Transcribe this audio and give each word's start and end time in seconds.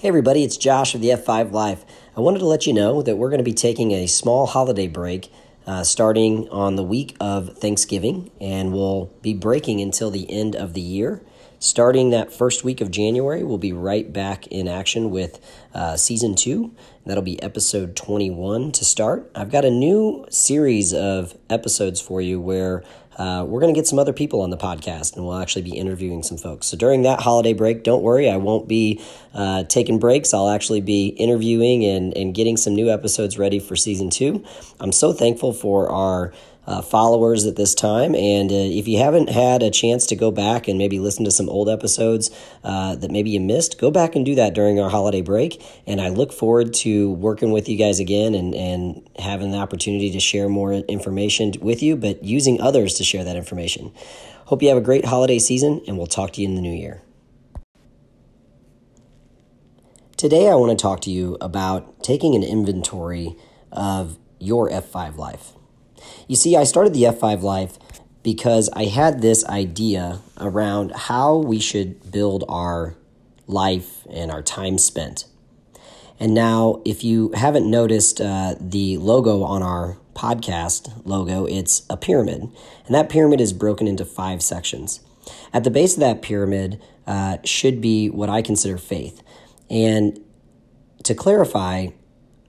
Hey, 0.00 0.06
everybody, 0.06 0.44
it's 0.44 0.56
Josh 0.56 0.94
of 0.94 1.00
the 1.00 1.08
F5 1.08 1.50
Life. 1.50 1.84
I 2.16 2.20
wanted 2.20 2.38
to 2.38 2.46
let 2.46 2.68
you 2.68 2.72
know 2.72 3.02
that 3.02 3.16
we're 3.16 3.30
going 3.30 3.38
to 3.38 3.44
be 3.44 3.52
taking 3.52 3.90
a 3.90 4.06
small 4.06 4.46
holiday 4.46 4.86
break 4.86 5.28
uh, 5.66 5.82
starting 5.82 6.48
on 6.50 6.76
the 6.76 6.84
week 6.84 7.16
of 7.18 7.58
Thanksgiving, 7.58 8.30
and 8.40 8.72
we'll 8.72 9.06
be 9.22 9.34
breaking 9.34 9.80
until 9.80 10.12
the 10.12 10.30
end 10.30 10.54
of 10.54 10.74
the 10.74 10.80
year. 10.80 11.20
Starting 11.58 12.10
that 12.10 12.32
first 12.32 12.62
week 12.62 12.80
of 12.80 12.92
January, 12.92 13.42
we'll 13.42 13.58
be 13.58 13.72
right 13.72 14.12
back 14.12 14.46
in 14.46 14.68
action 14.68 15.10
with 15.10 15.40
uh, 15.74 15.96
season 15.96 16.36
two. 16.36 16.72
That'll 17.04 17.24
be 17.24 17.42
episode 17.42 17.96
21 17.96 18.70
to 18.70 18.84
start. 18.84 19.28
I've 19.34 19.50
got 19.50 19.64
a 19.64 19.70
new 19.70 20.26
series 20.30 20.94
of 20.94 21.36
episodes 21.50 22.00
for 22.00 22.20
you 22.20 22.40
where 22.40 22.84
uh, 23.18 23.44
we're 23.46 23.60
going 23.60 23.74
to 23.74 23.78
get 23.78 23.86
some 23.86 23.98
other 23.98 24.12
people 24.12 24.40
on 24.40 24.50
the 24.50 24.56
podcast 24.56 25.16
and 25.16 25.26
we'll 25.26 25.36
actually 25.38 25.62
be 25.62 25.76
interviewing 25.76 26.22
some 26.22 26.38
folks. 26.38 26.66
So 26.66 26.76
during 26.76 27.02
that 27.02 27.20
holiday 27.20 27.52
break, 27.52 27.82
don't 27.82 28.02
worry, 28.02 28.30
I 28.30 28.36
won't 28.36 28.68
be 28.68 29.02
uh, 29.34 29.64
taking 29.64 29.98
breaks. 29.98 30.32
I'll 30.32 30.48
actually 30.48 30.80
be 30.80 31.08
interviewing 31.08 31.84
and, 31.84 32.16
and 32.16 32.32
getting 32.32 32.56
some 32.56 32.74
new 32.74 32.90
episodes 32.90 33.36
ready 33.36 33.58
for 33.58 33.74
season 33.74 34.08
two. 34.08 34.44
I'm 34.78 34.92
so 34.92 35.12
thankful 35.12 35.52
for 35.52 35.90
our 35.90 36.32
uh, 36.68 36.82
followers 36.82 37.46
at 37.46 37.56
this 37.56 37.74
time. 37.74 38.14
And 38.14 38.52
uh, 38.52 38.54
if 38.54 38.86
you 38.86 38.98
haven't 38.98 39.30
had 39.30 39.62
a 39.62 39.70
chance 39.70 40.04
to 40.06 40.16
go 40.16 40.30
back 40.30 40.68
and 40.68 40.76
maybe 40.76 41.00
listen 41.00 41.24
to 41.24 41.30
some 41.30 41.48
old 41.48 41.66
episodes 41.66 42.30
uh, 42.62 42.94
that 42.96 43.10
maybe 43.10 43.30
you 43.30 43.40
missed, 43.40 43.80
go 43.80 43.90
back 43.90 44.14
and 44.14 44.24
do 44.24 44.34
that 44.34 44.52
during 44.52 44.78
our 44.78 44.90
holiday 44.90 45.22
break. 45.22 45.62
And 45.86 45.98
I 45.98 46.10
look 46.10 46.30
forward 46.30 46.74
to 46.74 47.12
working 47.12 47.52
with 47.52 47.70
you 47.70 47.78
guys 47.78 48.00
again 48.00 48.34
and, 48.34 48.54
and 48.54 49.08
having 49.18 49.50
the 49.50 49.56
opportunity 49.56 50.12
to 50.12 50.20
share 50.20 50.50
more 50.50 50.74
information 50.74 51.54
with 51.62 51.82
you, 51.82 51.96
but 51.96 52.22
using 52.22 52.60
others 52.60 52.94
to 52.94 53.04
share 53.04 53.24
that 53.24 53.36
information. 53.36 53.90
Hope 54.44 54.62
you 54.62 54.68
have 54.68 54.78
a 54.78 54.82
great 54.82 55.06
holiday 55.06 55.38
season, 55.38 55.80
and 55.86 55.96
we'll 55.96 56.06
talk 56.06 56.34
to 56.34 56.42
you 56.42 56.48
in 56.48 56.54
the 56.54 56.60
new 56.60 56.72
year. 56.72 57.00
Today, 60.18 60.50
I 60.50 60.54
want 60.54 60.76
to 60.76 60.82
talk 60.82 61.00
to 61.02 61.10
you 61.10 61.38
about 61.40 62.02
taking 62.02 62.34
an 62.34 62.42
inventory 62.42 63.36
of 63.72 64.18
your 64.38 64.68
F5 64.68 65.16
life. 65.16 65.52
You 66.26 66.36
see, 66.36 66.56
I 66.56 66.64
started 66.64 66.94
the 66.94 67.04
F5 67.04 67.42
Life 67.42 67.78
because 68.22 68.68
I 68.74 68.84
had 68.84 69.22
this 69.22 69.44
idea 69.46 70.20
around 70.38 70.92
how 70.92 71.36
we 71.36 71.60
should 71.60 72.10
build 72.10 72.44
our 72.48 72.96
life 73.46 74.06
and 74.10 74.30
our 74.30 74.42
time 74.42 74.78
spent. 74.78 75.24
And 76.20 76.34
now, 76.34 76.82
if 76.84 77.04
you 77.04 77.32
haven't 77.34 77.70
noticed 77.70 78.20
uh, 78.20 78.56
the 78.60 78.98
logo 78.98 79.42
on 79.42 79.62
our 79.62 79.98
podcast 80.14 81.02
logo, 81.04 81.46
it's 81.46 81.86
a 81.88 81.96
pyramid. 81.96 82.50
And 82.86 82.94
that 82.94 83.08
pyramid 83.08 83.40
is 83.40 83.52
broken 83.52 83.86
into 83.86 84.04
five 84.04 84.42
sections. 84.42 85.00
At 85.52 85.64
the 85.64 85.70
base 85.70 85.94
of 85.94 86.00
that 86.00 86.22
pyramid 86.22 86.82
uh, 87.06 87.38
should 87.44 87.80
be 87.80 88.10
what 88.10 88.28
I 88.28 88.42
consider 88.42 88.78
faith. 88.78 89.22
And 89.70 90.20
to 91.04 91.14
clarify, 91.14 91.88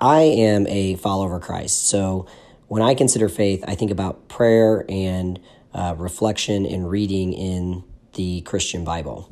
I 0.00 0.20
am 0.22 0.66
a 0.66 0.96
follower 0.96 1.36
of 1.36 1.42
Christ. 1.42 1.86
So 1.86 2.26
when 2.70 2.82
I 2.82 2.94
consider 2.94 3.28
faith, 3.28 3.64
I 3.66 3.74
think 3.74 3.90
about 3.90 4.28
prayer 4.28 4.84
and 4.88 5.40
uh, 5.74 5.96
reflection 5.98 6.64
and 6.64 6.88
reading 6.88 7.32
in 7.32 7.82
the 8.12 8.42
Christian 8.42 8.84
Bible. 8.84 9.28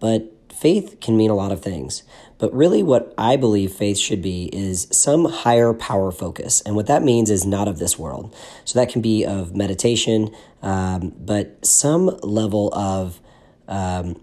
But 0.00 0.32
faith 0.52 0.98
can 1.00 1.16
mean 1.16 1.30
a 1.30 1.36
lot 1.36 1.52
of 1.52 1.62
things. 1.62 2.02
But 2.38 2.52
really, 2.52 2.82
what 2.82 3.14
I 3.16 3.36
believe 3.36 3.70
faith 3.70 3.98
should 3.98 4.20
be 4.20 4.50
is 4.52 4.88
some 4.90 5.26
higher 5.26 5.72
power 5.72 6.10
focus. 6.10 6.60
And 6.62 6.74
what 6.74 6.88
that 6.88 7.04
means 7.04 7.30
is 7.30 7.46
not 7.46 7.68
of 7.68 7.78
this 7.78 8.00
world. 8.00 8.34
So 8.64 8.80
that 8.80 8.88
can 8.88 9.00
be 9.00 9.24
of 9.24 9.54
meditation, 9.54 10.34
um, 10.60 11.14
but 11.20 11.64
some 11.64 12.06
level 12.24 12.74
of, 12.74 13.20
um, 13.68 14.20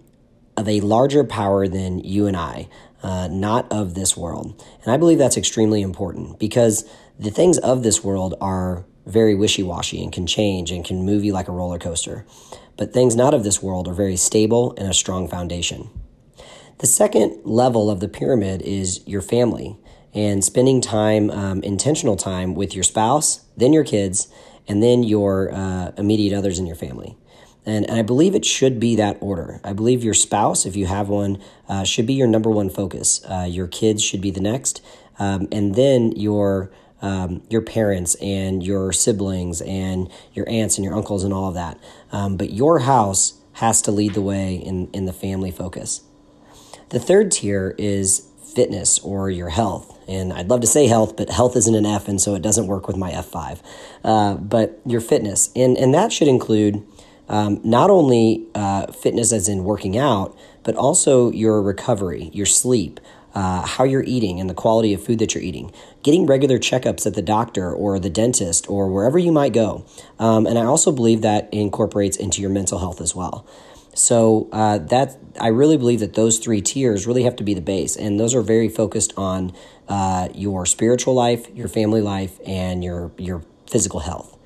of 0.57 0.67
a 0.67 0.81
larger 0.81 1.23
power 1.23 1.65
than 1.65 1.99
you 1.99 2.27
and 2.27 2.35
I, 2.35 2.67
uh, 3.03 3.29
not 3.31 3.71
of 3.71 3.93
this 3.93 4.17
world. 4.17 4.61
And 4.83 4.91
I 4.93 4.97
believe 4.97 5.17
that's 5.17 5.37
extremely 5.37 5.81
important 5.81 6.39
because 6.39 6.83
the 7.19 7.29
things 7.29 7.57
of 7.57 7.83
this 7.83 8.03
world 8.03 8.33
are 8.39 8.85
very 9.05 9.35
wishy 9.35 9.61
washy 9.61 10.01
and 10.01 10.13
can 10.13 10.25
change 10.25 10.71
and 10.71 10.85
can 10.85 11.05
move 11.05 11.23
you 11.23 11.33
like 11.33 11.49
a 11.49 11.51
roller 11.51 11.77
coaster. 11.77 12.25
But 12.77 12.93
things 12.93 13.15
not 13.15 13.33
of 13.33 13.43
this 13.43 13.61
world 13.61 13.87
are 13.89 13.93
very 13.93 14.15
stable 14.15 14.73
and 14.77 14.87
a 14.89 14.93
strong 14.93 15.27
foundation. 15.27 15.89
The 16.77 16.87
second 16.87 17.41
level 17.43 17.89
of 17.89 17.99
the 17.99 18.07
pyramid 18.07 18.61
is 18.61 19.05
your 19.05 19.21
family 19.21 19.77
and 20.13 20.43
spending 20.43 20.79
time, 20.79 21.29
um, 21.29 21.61
intentional 21.61 22.15
time 22.15 22.55
with 22.55 22.73
your 22.73 22.83
spouse, 22.83 23.41
then 23.57 23.73
your 23.73 23.83
kids, 23.83 24.29
and 24.67 24.81
then 24.81 25.03
your 25.03 25.53
uh, 25.53 25.91
immediate 25.97 26.35
others 26.35 26.57
in 26.57 26.65
your 26.65 26.77
family. 26.77 27.17
And, 27.65 27.89
and 27.89 27.99
I 27.99 28.01
believe 28.01 28.33
it 28.33 28.45
should 28.45 28.79
be 28.79 28.95
that 28.95 29.17
order. 29.19 29.59
I 29.63 29.73
believe 29.73 30.03
your 30.03 30.13
spouse, 30.13 30.65
if 30.65 30.77
you 30.77 30.85
have 30.85 31.09
one, 31.09 31.41
uh, 31.67 31.83
should 31.83 32.07
be 32.07 32.13
your 32.13 32.27
number 32.27 32.49
one 32.49 32.69
focus. 32.69 33.21
Uh, 33.25 33.45
your 33.49 33.67
kids 33.67 34.01
should 34.01 34.21
be 34.21 34.31
the 34.31 34.39
next. 34.39 34.81
Um, 35.19 35.49
and 35.51 35.75
then 35.75 36.13
your 36.13 36.71
um, 37.01 37.41
your 37.49 37.61
parents 37.61 38.15
and 38.15 38.63
your 38.63 38.91
siblings 38.91 39.61
and 39.61 40.11
your 40.33 40.47
aunts 40.49 40.77
and 40.77 40.85
your 40.85 40.95
uncles 40.95 41.23
and 41.23 41.33
all 41.33 41.47
of 41.47 41.53
that. 41.55 41.79
Um, 42.11 42.37
but 42.37 42.51
your 42.51 42.79
house 42.79 43.39
has 43.53 43.81
to 43.83 43.91
lead 43.91 44.13
the 44.13 44.21
way 44.21 44.55
in, 44.55 44.89
in 44.91 45.05
the 45.05 45.13
family 45.13 45.51
focus. 45.51 46.01
The 46.89 46.99
third 46.99 47.31
tier 47.31 47.75
is 47.77 48.27
fitness 48.55 48.99
or 48.99 49.29
your 49.29 49.49
health. 49.49 49.95
And 50.07 50.33
I'd 50.33 50.49
love 50.49 50.61
to 50.61 50.67
say 50.67 50.87
health, 50.87 51.15
but 51.15 51.29
health 51.29 51.55
isn't 51.55 51.75
an 51.75 51.85
F, 51.85 52.07
and 52.07 52.19
so 52.19 52.33
it 52.33 52.41
doesn't 52.41 52.65
work 52.65 52.87
with 52.87 52.97
my 52.97 53.11
F5. 53.11 53.61
Uh, 54.03 54.33
but 54.35 54.79
your 54.85 55.01
fitness, 55.01 55.51
and, 55.55 55.77
and 55.77 55.93
that 55.93 56.11
should 56.11 56.27
include 56.27 56.83
um, 57.27 57.61
not 57.63 57.91
only 57.91 58.47
uh, 58.55 58.91
fitness 58.91 59.31
as 59.31 59.47
in 59.47 59.63
working 59.63 59.97
out, 59.97 60.35
but 60.63 60.75
also 60.75 61.31
your 61.31 61.61
recovery, 61.61 62.31
your 62.33 62.47
sleep, 62.47 62.99
uh, 63.33 63.65
how 63.65 63.83
you're 63.83 64.03
eating 64.03 64.39
and 64.39 64.49
the 64.49 64.53
quality 64.53 64.93
of 64.93 65.03
food 65.03 65.19
that 65.19 65.33
you're 65.35 65.43
eating, 65.43 65.71
getting 66.03 66.25
regular 66.25 66.57
checkups 66.57 67.05
at 67.05 67.13
the 67.13 67.21
doctor 67.21 67.71
or 67.71 67.99
the 67.99 68.09
dentist 68.09 68.69
or 68.69 68.89
wherever 68.89 69.17
you 69.17 69.31
might 69.31 69.53
go. 69.53 69.85
Um, 70.17 70.45
and 70.45 70.57
I 70.57 70.65
also 70.65 70.91
believe 70.91 71.21
that 71.21 71.47
incorporates 71.53 72.17
into 72.17 72.41
your 72.41 72.49
mental 72.49 72.79
health 72.79 73.01
as 73.01 73.15
well. 73.15 73.45
So 73.93 74.47
uh, 74.51 74.77
that 74.77 75.17
I 75.39 75.47
really 75.47 75.75
believe 75.75 75.99
that 75.99 76.13
those 76.13 76.37
three 76.37 76.61
tiers 76.61 77.05
really 77.05 77.23
have 77.23 77.35
to 77.37 77.43
be 77.43 77.53
the 77.53 77.61
base, 77.61 77.95
and 77.97 78.19
those 78.19 78.33
are 78.33 78.41
very 78.41 78.69
focused 78.69 79.13
on 79.17 79.51
uh, 79.89 80.29
your 80.33 80.65
spiritual 80.65 81.13
life, 81.13 81.49
your 81.53 81.67
family 81.67 82.01
life, 82.01 82.39
and 82.45 82.83
your 82.83 83.11
your 83.17 83.43
physical 83.67 84.01
health. 84.01 84.37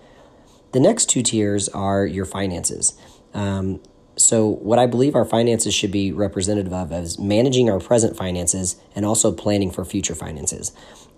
The 0.71 0.79
next 0.79 1.07
two 1.07 1.21
tiers 1.21 1.69
are 1.69 2.05
your 2.05 2.25
finances. 2.25 2.97
Um, 3.33 3.79
so, 4.15 4.47
what 4.47 4.77
I 4.77 4.85
believe 4.85 5.15
our 5.15 5.25
finances 5.25 5.73
should 5.73 5.91
be 5.91 6.11
representative 6.11 6.71
of 6.71 6.91
is 6.91 7.17
managing 7.17 7.69
our 7.69 7.79
present 7.79 8.15
finances 8.15 8.75
and 8.95 9.05
also 9.05 9.31
planning 9.31 9.71
for 9.71 9.83
future 9.83 10.13
finances. 10.13 10.71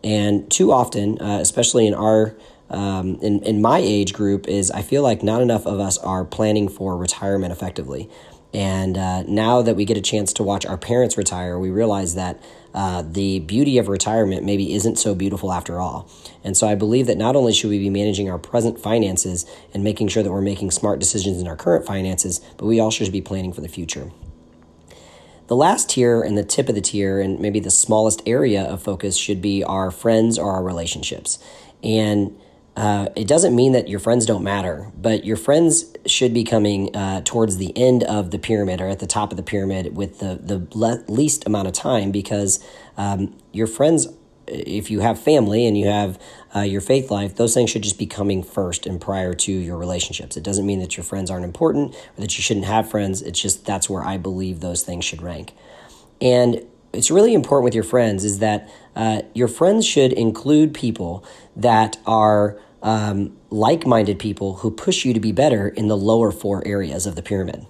And 0.03 0.49
too 0.49 0.71
often, 0.71 1.19
uh, 1.21 1.39
especially 1.41 1.87
in 1.87 1.93
our 1.93 2.35
um, 2.69 3.19
in, 3.21 3.43
in 3.43 3.61
my 3.61 3.79
age 3.79 4.13
group, 4.13 4.47
is 4.47 4.71
I 4.71 4.81
feel 4.81 5.03
like 5.03 5.23
not 5.23 5.41
enough 5.41 5.65
of 5.65 5.79
us 5.79 5.97
are 5.99 6.25
planning 6.25 6.67
for 6.69 6.97
retirement 6.97 7.51
effectively. 7.51 8.09
And 8.55 8.97
uh, 8.97 9.23
now 9.23 9.61
that 9.61 9.75
we 9.75 9.83
get 9.83 9.97
a 9.97 10.01
chance 10.01 10.31
to 10.31 10.43
watch 10.43 10.65
our 10.65 10.77
parents 10.77 11.17
retire, 11.17 11.59
we 11.59 11.71
realize 11.71 12.15
that 12.15 12.41
uh, 12.73 13.01
the 13.05 13.39
beauty 13.39 13.77
of 13.77 13.89
retirement 13.89 14.45
maybe 14.45 14.73
isn't 14.73 14.95
so 14.97 15.13
beautiful 15.13 15.51
after 15.51 15.81
all. 15.81 16.09
And 16.41 16.55
so 16.55 16.65
I 16.65 16.73
believe 16.75 17.05
that 17.07 17.17
not 17.17 17.35
only 17.35 17.51
should 17.51 17.69
we 17.69 17.79
be 17.79 17.89
managing 17.89 18.29
our 18.29 18.39
present 18.39 18.79
finances 18.79 19.45
and 19.73 19.83
making 19.83 20.07
sure 20.07 20.23
that 20.23 20.31
we're 20.31 20.39
making 20.39 20.71
smart 20.71 20.99
decisions 20.99 21.41
in 21.41 21.49
our 21.49 21.57
current 21.57 21.85
finances, 21.85 22.39
but 22.55 22.65
we 22.65 22.79
also 22.79 23.03
should 23.03 23.11
be 23.11 23.21
planning 23.21 23.51
for 23.51 23.59
the 23.59 23.67
future. 23.67 24.13
The 25.47 25.55
last 25.57 25.89
tier 25.89 26.21
and 26.21 26.37
the 26.37 26.43
tip 26.43 26.69
of 26.69 26.75
the 26.75 26.81
tier, 26.81 27.19
and 27.19 27.41
maybe 27.41 27.59
the 27.59 27.69
smallest 27.69 28.21
area 28.25 28.63
of 28.63 28.81
focus, 28.81 29.17
should 29.17 29.41
be 29.41 29.65
our 29.65 29.91
friends 29.91 30.39
or 30.39 30.53
our 30.53 30.63
relationships. 30.63 31.39
And 31.83 32.39
uh, 32.75 33.07
it 33.15 33.27
doesn't 33.27 33.55
mean 33.55 33.71
that 33.71 33.87
your 33.87 33.99
friends 33.99 34.25
don't 34.25 34.43
matter, 34.43 34.91
but 34.99 35.23
your 35.23 35.37
friends 35.37 35.85
should 36.05 36.33
be 36.33 36.43
coming 36.43 36.93
uh, 36.95 37.21
towards 37.23 37.57
the 37.57 37.75
end 37.77 38.03
of 38.03 38.31
the 38.31 38.39
pyramid 38.39 38.81
or 38.81 38.87
at 38.87 38.99
the 38.99 39.07
top 39.07 39.31
of 39.31 39.37
the 39.37 39.43
pyramid 39.43 39.95
with 39.95 40.19
the, 40.19 40.35
the 40.41 40.67
le- 40.77 41.03
least 41.07 41.45
amount 41.45 41.67
of 41.67 41.73
time 41.73 42.11
because 42.11 42.63
um, 42.97 43.33
your 43.53 43.67
friends, 43.67 44.07
if 44.45 44.91
you 44.91 44.99
have 44.99 45.17
family 45.17 45.65
and 45.65 45.77
you 45.77 45.87
have 45.87 46.19
uh, 46.53 46.59
your 46.59 46.81
faith 46.81 47.09
life, 47.09 47.35
those 47.35 47.53
things 47.53 47.69
should 47.69 47.81
just 47.83 47.97
be 47.97 48.05
coming 48.05 48.43
first 48.43 48.85
and 48.85 48.99
prior 48.99 49.33
to 49.33 49.53
your 49.53 49.77
relationships. 49.77 50.35
It 50.35 50.43
doesn't 50.43 50.65
mean 50.65 50.79
that 50.79 50.97
your 50.97 51.05
friends 51.05 51.31
aren't 51.31 51.45
important 51.45 51.95
or 51.95 52.21
that 52.21 52.37
you 52.37 52.43
shouldn't 52.43 52.65
have 52.65 52.89
friends. 52.89 53.21
It's 53.21 53.39
just 53.39 53.65
that's 53.65 53.89
where 53.89 54.03
I 54.03 54.17
believe 54.17 54.59
those 54.59 54.83
things 54.83 55.05
should 55.05 55.21
rank. 55.21 55.53
And 56.19 56.65
it's 56.95 57.11
really 57.11 57.33
important 57.33 57.65
with 57.65 57.75
your 57.75 57.83
friends 57.83 58.23
is 58.23 58.39
that 58.39 58.69
uh, 58.95 59.21
your 59.33 59.47
friends 59.47 59.85
should 59.85 60.13
include 60.13 60.73
people 60.73 61.25
that 61.55 61.97
are 62.05 62.57
um, 62.81 63.35
like 63.49 63.85
minded 63.85 64.19
people 64.19 64.57
who 64.57 64.71
push 64.71 65.05
you 65.05 65.13
to 65.13 65.19
be 65.19 65.31
better 65.31 65.67
in 65.67 65.87
the 65.87 65.97
lower 65.97 66.31
four 66.31 66.65
areas 66.67 67.05
of 67.05 67.15
the 67.15 67.21
pyramid. 67.21 67.65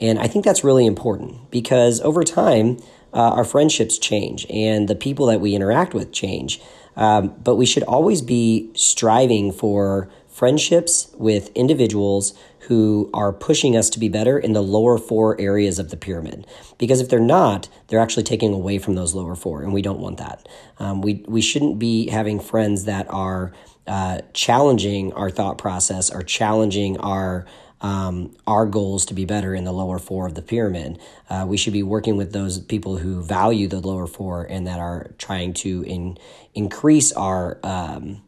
And 0.00 0.18
I 0.18 0.26
think 0.26 0.44
that's 0.44 0.64
really 0.64 0.86
important 0.86 1.50
because 1.50 2.00
over 2.00 2.24
time, 2.24 2.78
uh, 3.12 3.30
our 3.30 3.44
friendships 3.44 3.98
change 3.98 4.46
and 4.48 4.88
the 4.88 4.94
people 4.94 5.26
that 5.26 5.40
we 5.40 5.54
interact 5.54 5.94
with 5.94 6.12
change. 6.12 6.60
Um, 6.96 7.34
but 7.42 7.56
we 7.56 7.66
should 7.66 7.82
always 7.84 8.22
be 8.22 8.70
striving 8.74 9.52
for 9.52 10.10
friendships 10.32 11.10
with 11.14 11.50
individuals 11.54 12.34
who 12.60 13.10
are 13.12 13.32
pushing 13.32 13.76
us 13.76 13.90
to 13.90 13.98
be 13.98 14.08
better 14.08 14.38
in 14.38 14.52
the 14.52 14.62
lower 14.62 14.96
four 14.96 15.38
areas 15.40 15.78
of 15.78 15.90
the 15.90 15.96
pyramid. 15.96 16.46
Because 16.78 17.00
if 17.00 17.08
they're 17.08 17.20
not, 17.20 17.68
they're 17.88 18.00
actually 18.00 18.22
taking 18.22 18.54
away 18.54 18.78
from 18.78 18.94
those 18.94 19.14
lower 19.14 19.34
four, 19.34 19.62
and 19.62 19.72
we 19.72 19.82
don't 19.82 20.00
want 20.00 20.18
that. 20.18 20.48
Um, 20.78 21.02
we, 21.02 21.24
we 21.26 21.40
shouldn't 21.40 21.78
be 21.78 22.08
having 22.08 22.40
friends 22.40 22.84
that 22.84 23.06
are 23.10 23.52
uh, 23.86 24.20
challenging 24.32 25.12
our 25.12 25.30
thought 25.30 25.58
process 25.58 26.10
or 26.10 26.22
challenging 26.22 26.98
our 26.98 27.46
um, 27.80 28.32
our 28.46 28.64
goals 28.64 29.04
to 29.06 29.14
be 29.14 29.24
better 29.24 29.56
in 29.56 29.64
the 29.64 29.72
lower 29.72 29.98
four 29.98 30.28
of 30.28 30.36
the 30.36 30.42
pyramid. 30.42 31.00
Uh, 31.28 31.44
we 31.48 31.56
should 31.56 31.72
be 31.72 31.82
working 31.82 32.16
with 32.16 32.32
those 32.32 32.60
people 32.60 32.98
who 32.98 33.20
value 33.20 33.66
the 33.66 33.80
lower 33.80 34.06
four 34.06 34.44
and 34.44 34.68
that 34.68 34.78
are 34.78 35.10
trying 35.18 35.52
to 35.52 35.82
in, 35.82 36.16
increase 36.54 37.10
our 37.12 37.58
um, 37.64 38.22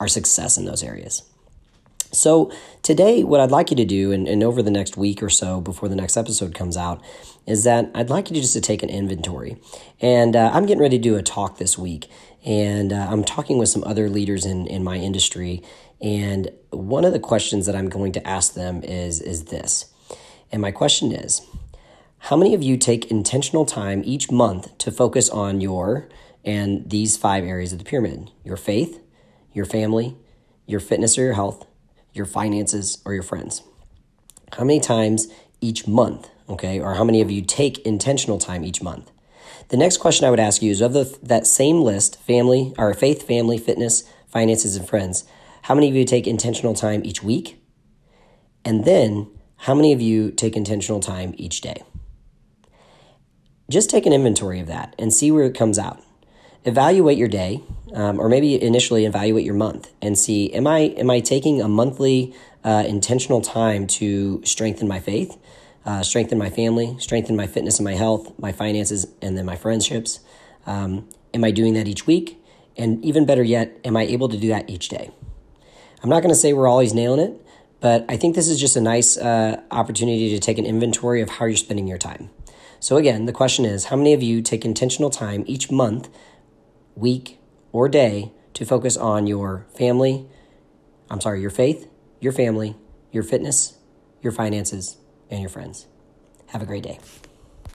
our 0.00 0.08
success 0.08 0.56
in 0.56 0.64
those 0.64 0.82
areas. 0.82 1.22
So, 2.14 2.52
today, 2.82 3.24
what 3.24 3.40
I'd 3.40 3.50
like 3.50 3.70
you 3.70 3.76
to 3.76 3.84
do, 3.84 4.12
and, 4.12 4.28
and 4.28 4.42
over 4.42 4.62
the 4.62 4.70
next 4.70 4.96
week 4.96 5.22
or 5.22 5.30
so 5.30 5.60
before 5.60 5.88
the 5.88 5.96
next 5.96 6.16
episode 6.16 6.54
comes 6.54 6.76
out, 6.76 7.02
is 7.46 7.64
that 7.64 7.90
I'd 7.94 8.10
like 8.10 8.30
you 8.30 8.34
to 8.36 8.40
just 8.40 8.54
to 8.54 8.60
take 8.60 8.82
an 8.82 8.88
inventory. 8.88 9.56
And 10.00 10.36
uh, 10.36 10.50
I'm 10.52 10.66
getting 10.66 10.82
ready 10.82 10.98
to 10.98 11.02
do 11.02 11.16
a 11.16 11.22
talk 11.22 11.58
this 11.58 11.76
week, 11.76 12.08
and 12.44 12.92
uh, 12.92 13.08
I'm 13.10 13.24
talking 13.24 13.58
with 13.58 13.68
some 13.68 13.84
other 13.84 14.08
leaders 14.08 14.44
in, 14.44 14.66
in 14.66 14.84
my 14.84 14.96
industry. 14.96 15.62
And 16.00 16.50
one 16.70 17.04
of 17.04 17.12
the 17.12 17.18
questions 17.18 17.66
that 17.66 17.74
I'm 17.74 17.88
going 17.88 18.12
to 18.12 18.26
ask 18.26 18.54
them 18.54 18.82
is, 18.82 19.20
is 19.20 19.46
this. 19.46 19.86
And 20.52 20.60
my 20.62 20.70
question 20.70 21.12
is 21.12 21.42
How 22.18 22.36
many 22.36 22.54
of 22.54 22.62
you 22.62 22.76
take 22.76 23.10
intentional 23.10 23.64
time 23.64 24.02
each 24.04 24.30
month 24.30 24.76
to 24.78 24.92
focus 24.92 25.28
on 25.28 25.60
your 25.60 26.08
and 26.44 26.88
these 26.88 27.16
five 27.16 27.44
areas 27.44 27.72
of 27.72 27.78
the 27.78 27.84
pyramid 27.84 28.30
your 28.44 28.56
faith, 28.56 29.00
your 29.52 29.64
family, 29.64 30.16
your 30.66 30.80
fitness 30.80 31.18
or 31.18 31.22
your 31.22 31.34
health? 31.34 31.66
Your 32.14 32.26
finances, 32.26 33.02
or 33.04 33.12
your 33.12 33.22
friends? 33.22 33.62
How 34.54 34.64
many 34.64 34.80
times 34.80 35.28
each 35.60 35.86
month, 35.86 36.28
okay, 36.48 36.80
or 36.80 36.94
how 36.94 37.04
many 37.04 37.20
of 37.20 37.30
you 37.30 37.42
take 37.42 37.78
intentional 37.80 38.38
time 38.38 38.64
each 38.64 38.80
month? 38.80 39.10
The 39.68 39.76
next 39.76 39.98
question 39.98 40.26
I 40.26 40.30
would 40.30 40.40
ask 40.40 40.62
you 40.62 40.70
is 40.70 40.80
of 40.80 40.92
the, 40.92 41.18
that 41.22 41.46
same 41.46 41.80
list, 41.80 42.20
family, 42.20 42.72
or 42.78 42.92
faith, 42.94 43.26
family, 43.26 43.58
fitness, 43.58 44.04
finances, 44.28 44.76
and 44.76 44.88
friends, 44.88 45.24
how 45.62 45.74
many 45.74 45.88
of 45.88 45.94
you 45.94 46.04
take 46.04 46.26
intentional 46.26 46.74
time 46.74 47.04
each 47.04 47.22
week? 47.22 47.62
And 48.64 48.84
then, 48.84 49.30
how 49.56 49.74
many 49.74 49.92
of 49.92 50.00
you 50.00 50.30
take 50.30 50.56
intentional 50.56 51.00
time 51.00 51.34
each 51.38 51.60
day? 51.60 51.82
Just 53.70 53.88
take 53.88 54.04
an 54.04 54.12
inventory 54.12 54.60
of 54.60 54.66
that 54.66 54.94
and 54.98 55.12
see 55.12 55.30
where 55.30 55.44
it 55.44 55.56
comes 55.56 55.78
out. 55.78 56.02
Evaluate 56.64 57.18
your 57.18 57.28
day 57.28 57.62
um, 57.92 58.18
or 58.18 58.28
maybe 58.28 58.60
initially 58.60 59.04
evaluate 59.04 59.44
your 59.44 59.54
month 59.54 59.92
and 60.00 60.18
see 60.18 60.52
am 60.52 60.66
I 60.66 60.78
am 60.78 61.10
I 61.10 61.20
taking 61.20 61.60
a 61.60 61.68
monthly 61.68 62.34
uh, 62.64 62.84
intentional 62.86 63.40
time 63.40 63.86
to 63.86 64.42
strengthen 64.44 64.88
my 64.88 64.98
faith, 64.98 65.38
uh, 65.84 66.02
strengthen 66.02 66.38
my 66.38 66.48
family, 66.48 66.96
strengthen 66.98 67.36
my 67.36 67.46
fitness 67.46 67.78
and 67.78 67.84
my 67.84 67.94
health, 67.94 68.32
my 68.38 68.52
finances, 68.52 69.06
and 69.20 69.36
then 69.36 69.44
my 69.44 69.56
friendships. 69.56 70.20
Um, 70.66 71.08
am 71.34 71.44
I 71.44 71.50
doing 71.50 71.74
that 71.74 71.86
each 71.86 72.06
week? 72.06 72.42
And 72.76 73.04
even 73.04 73.26
better 73.26 73.42
yet, 73.42 73.78
am 73.84 73.96
I 73.96 74.02
able 74.02 74.28
to 74.30 74.38
do 74.38 74.48
that 74.48 74.68
each 74.68 74.88
day? 74.88 75.10
I'm 76.02 76.10
not 76.10 76.22
going 76.22 76.34
to 76.34 76.38
say 76.38 76.52
we're 76.52 76.68
always 76.68 76.94
nailing 76.94 77.20
it, 77.20 77.46
but 77.80 78.04
I 78.08 78.16
think 78.16 78.34
this 78.34 78.48
is 78.48 78.58
just 78.58 78.76
a 78.76 78.80
nice 78.80 79.16
uh, 79.16 79.60
opportunity 79.70 80.30
to 80.30 80.38
take 80.38 80.58
an 80.58 80.66
inventory 80.66 81.20
of 81.20 81.28
how 81.30 81.44
you're 81.44 81.56
spending 81.56 81.86
your 81.86 81.98
time. 81.98 82.30
So, 82.80 82.96
again, 82.96 83.26
the 83.26 83.32
question 83.32 83.64
is 83.64 83.86
how 83.86 83.96
many 83.96 84.12
of 84.12 84.22
you 84.22 84.42
take 84.42 84.64
intentional 84.64 85.10
time 85.10 85.44
each 85.46 85.70
month, 85.70 86.08
week, 86.96 87.38
or 87.72 87.88
day 87.88 88.32
to 88.54 88.64
focus 88.64 88.96
on 88.96 89.26
your 89.26 89.66
family, 89.76 90.26
I'm 91.10 91.20
sorry, 91.20 91.40
your 91.40 91.50
faith, 91.50 91.88
your 92.20 92.32
family, 92.32 92.76
your 93.12 93.22
fitness, 93.22 93.78
your 94.22 94.32
finances, 94.32 94.96
and 95.30 95.40
your 95.40 95.50
friends. 95.50 95.86
Have 96.48 96.62
a 96.62 96.66
great 96.66 96.84
day. 96.84 96.98